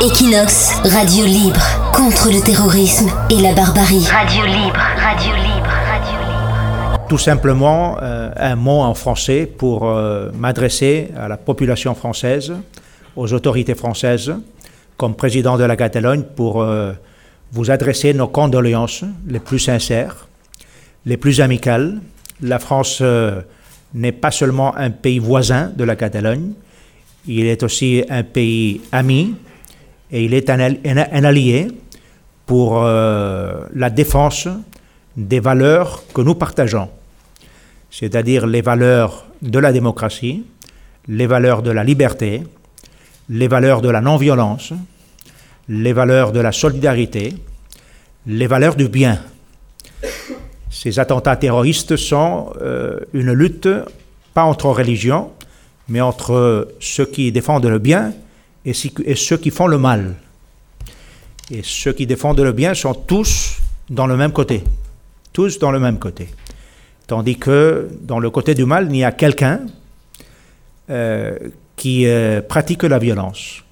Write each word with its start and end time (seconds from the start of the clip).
Equinox, 0.00 0.80
radio 0.84 1.24
libre, 1.24 1.60
contre 1.92 2.30
le 2.30 2.40
terrorisme 2.40 3.10
et 3.30 3.42
la 3.42 3.52
barbarie. 3.52 4.06
Radio 4.06 4.44
libre, 4.46 4.78
radio 4.96 5.34
libre, 5.34 5.66
radio 5.66 6.18
libre. 6.20 7.06
Tout 7.08 7.18
simplement, 7.18 7.96
euh, 8.00 8.30
un 8.36 8.54
mot 8.54 8.80
en 8.80 8.94
français 8.94 9.44
pour 9.46 9.88
euh, 9.88 10.30
m'adresser 10.38 11.08
à 11.16 11.26
la 11.26 11.36
population 11.36 11.96
française, 11.96 12.52
aux 13.16 13.32
autorités 13.32 13.74
françaises, 13.74 14.32
comme 14.96 15.16
président 15.16 15.58
de 15.58 15.64
la 15.64 15.74
Catalogne, 15.74 16.22
pour 16.22 16.62
euh, 16.62 16.92
vous 17.50 17.68
adresser 17.72 18.14
nos 18.14 18.28
condoléances 18.28 19.02
les 19.26 19.40
plus 19.40 19.58
sincères, 19.58 20.28
les 21.06 21.16
plus 21.16 21.40
amicales. 21.40 21.98
La 22.40 22.60
France 22.60 23.02
n'est 23.94 24.12
pas 24.12 24.30
seulement 24.30 24.76
un 24.76 24.90
pays 24.90 25.18
voisin 25.18 25.72
de 25.76 25.82
la 25.82 25.96
Catalogne, 25.96 26.52
il 27.26 27.46
est 27.46 27.64
aussi 27.64 28.04
un 28.08 28.22
pays 28.22 28.80
ami 28.92 29.34
et 30.10 30.24
il 30.24 30.34
est 30.34 30.50
un, 30.50 30.58
allié 30.58 31.68
pour 32.46 32.82
euh, 32.82 33.60
la 33.74 33.90
défense 33.90 34.48
des 35.16 35.40
valeurs 35.40 36.02
que 36.14 36.20
nous 36.20 36.34
partageons, 36.34 36.88
c'est-à-dire 37.90 38.46
les 38.46 38.62
valeurs 38.62 39.26
de 39.42 39.58
la 39.58 39.72
démocratie, 39.72 40.44
les 41.08 41.26
valeurs 41.26 41.62
de 41.62 41.70
la 41.70 41.84
liberté, 41.84 42.42
les 43.28 43.48
valeurs 43.48 43.82
de 43.82 43.90
la 43.90 44.00
non-violence, 44.00 44.72
les 45.68 45.92
valeurs 45.92 46.32
de 46.32 46.40
la 46.40 46.52
solidarité, 46.52 47.34
les 48.26 48.46
valeurs 48.46 48.76
du 48.76 48.88
bien. 48.88 49.20
Ces 50.70 50.98
attentats 50.98 51.36
terroristes 51.36 51.96
sont 51.96 52.52
euh, 52.60 53.00
une 53.12 53.32
lutte, 53.32 53.68
pas 54.32 54.44
entre 54.44 54.66
religions, 54.66 55.32
mais 55.88 56.00
entre 56.00 56.68
ceux 56.80 57.06
qui 57.06 57.32
défendent 57.32 57.66
le 57.66 57.78
bien 57.78 58.12
et, 58.70 59.14
ceux 59.14 59.36
qui 59.36 59.50
font 59.50 59.66
le 59.66 59.78
mal. 59.78 60.14
Et 61.50 61.60
ceux 61.62 61.92
qui 61.92 62.06
défendent 62.06 62.40
le 62.40 62.52
bien 62.52 62.74
sont 62.74 62.94
tous 62.94 63.58
dans 63.88 64.06
le 64.06 64.16
même 64.16 64.32
côté. 64.32 64.64
Tous 65.32 65.58
dans 65.58 65.70
le 65.70 65.80
même 65.80 65.98
côté. 65.98 66.28
Tandis 67.06 67.38
que 67.38 67.88
dans 68.02 68.18
le 68.18 68.30
côté 68.30 68.54
du 68.54 68.64
mal, 68.64 68.88
il 68.90 68.96
y 68.96 69.04
a 69.04 69.12
quelqu'un 69.12 69.60
euh, 70.90 71.38
qui 71.76 72.06
euh, 72.06 72.42
pratique 72.42 72.82
la 72.82 72.98
violence 72.98 73.62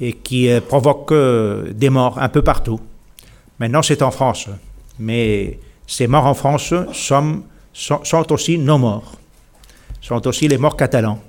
et 0.00 0.12
qui 0.12 0.48
euh, 0.48 0.60
provoque 0.60 1.12
des 1.72 1.90
morts 1.90 2.18
un 2.20 2.28
peu 2.28 2.42
partout. 2.42 2.80
Maintenant, 3.58 3.82
c'est 3.82 4.02
en 4.02 4.12
France. 4.12 4.48
Mais 5.00 5.58
ces 5.86 6.06
morts 6.06 6.26
en 6.26 6.34
France 6.34 6.72
sont, 6.92 7.42
sont 7.72 8.32
aussi 8.32 8.58
nos 8.58 8.78
morts 8.78 9.18
sont 10.00 10.26
aussi 10.26 10.48
les 10.48 10.58
morts 10.58 10.76
catalans. 10.76 11.20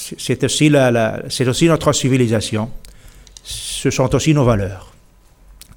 C'est 0.00 0.44
aussi, 0.44 1.68
notre 1.68 1.92
civilisation. 1.92 2.70
Ce 3.42 3.90
sont 3.90 4.14
aussi 4.14 4.32
nos 4.32 4.44
valeurs. 4.44 4.92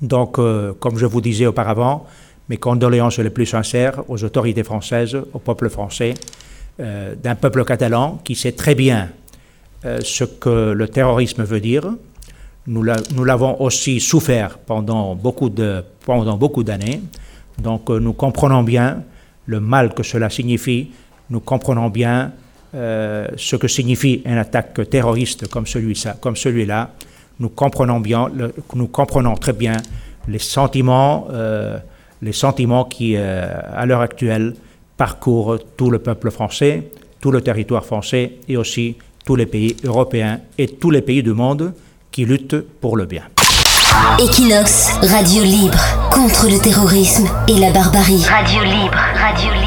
Donc, 0.02 0.40
euh, 0.40 0.74
comme 0.80 0.98
je 0.98 1.06
vous 1.06 1.22
disais 1.22 1.46
auparavant, 1.46 2.06
mes 2.50 2.58
condoléances 2.58 3.20
les 3.20 3.30
plus 3.30 3.46
sincères 3.46 4.04
aux 4.10 4.24
autorités 4.24 4.64
françaises, 4.64 5.18
au 5.34 5.40
peuple 5.40 5.70
français, 5.70 6.14
euh, 6.80 7.16
d'un 7.16 7.36
peuple 7.36 7.64
catalan 7.66 8.20
qui 8.24 8.36
sait 8.36 8.54
très 8.54 8.76
bien 8.76 9.10
euh, 9.86 10.00
ce 10.04 10.24
que 10.24 10.72
le 10.72 10.88
terrorisme 10.88 11.44
veut 11.44 11.60
dire. 11.62 11.94
Nous 12.66 12.84
l'avons 12.84 13.62
aussi 13.62 14.00
souffert 14.00 14.58
pendant 14.58 15.16
beaucoup 15.16 15.50
d'années. 15.50 15.84
Beaucoup 16.08 16.64
Donc, 17.62 17.90
nous 17.90 18.14
comprenons 18.14 18.64
bien 18.64 19.04
le 19.48 19.60
mal 19.60 19.94
que 19.94 20.02
cela 20.02 20.30
signifie, 20.30 20.92
nous 21.30 21.42
comprenons 21.42 21.90
bien 21.90 22.32
euh, 22.76 23.28
ce 23.38 23.56
que 23.56 23.68
signifie 23.68 24.22
une 24.26 24.38
attaque 24.38 24.90
terroriste 24.90 25.48
comme 25.48 25.66
celui-là. 25.68 26.90
Nous 27.40 27.50
comprenons 27.50 29.36
très 29.36 29.54
bien 29.54 29.78
les 30.28 30.40
sentiments, 30.40 31.28
euh, 31.32 31.80
qui, 32.90 33.16
euh, 33.16 33.48
à 33.76 33.86
l'heure 33.86 34.02
actuelle, 34.02 34.56
parcourent 34.98 35.58
tout 35.78 35.92
le 35.92 36.00
peuple 36.00 36.32
français, 36.32 36.90
tout 37.20 37.32
le 37.32 37.42
territoire 37.42 37.86
français 37.86 38.34
et 38.48 38.58
aussi 38.58 38.96
tous 39.26 39.36
les 39.36 39.46
pays 39.46 39.76
européens 39.84 40.40
et 40.58 40.68
tous 40.68 40.92
les 40.92 41.02
pays 41.02 41.24
du 41.24 41.34
monde 41.34 41.74
qui 42.12 42.26
luttent 42.26 42.62
pour 42.80 42.98
le 42.98 43.06
bien. 43.06 43.24
Equinox, 44.20 44.98
radio 45.02 45.44
libre, 45.44 45.80
contre 46.12 46.48
le 46.48 46.60
terrorisme 46.60 47.28
et 47.48 47.60
la 47.60 47.72
barbarie. 47.72 48.24
Radio 48.26 48.64
libre, 48.64 48.98
radio 49.16 49.52
libre. 49.52 49.63